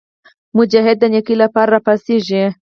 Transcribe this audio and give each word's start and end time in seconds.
مجاهد 0.57 0.97
د 0.99 1.03
نیکۍ 1.13 1.35
لپاره 1.43 1.71
راپاڅېږي. 1.75 2.43